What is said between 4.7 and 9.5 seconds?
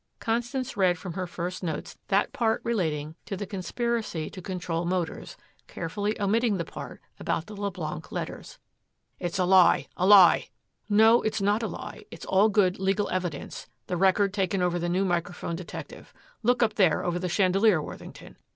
Motors, carefully omitting the part about the Leblanc letters. "It's a